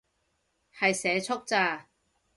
[0.79, 1.89] 係社畜咋